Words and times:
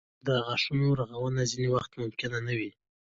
د 0.25 0.27
غاښونو 0.45 0.87
رغونه 1.01 1.41
ځینې 1.51 1.67
وختونه 1.75 2.03
ممکنه 2.05 2.37
نه 2.47 2.53
وي. 2.59 2.71